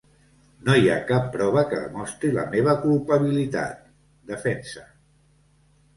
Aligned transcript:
No 0.67 0.77
hi 0.79 0.87
ha 0.93 0.95
cap 1.11 1.27
prova 1.35 1.63
que 1.73 1.83
demostri 1.83 2.31
la 2.37 2.47
meva 2.55 2.75
culpabilitat, 2.87 3.87
defensa. 4.33 4.87